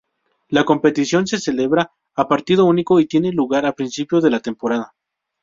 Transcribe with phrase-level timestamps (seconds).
[0.49, 4.95] La competición se celebra a partido único y tiene lugar a principio de temporada.